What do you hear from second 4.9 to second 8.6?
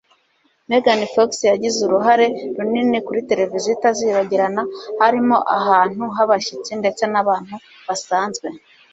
harimo ahantu h'abashyitsi ndetse n'abantu basanzwe.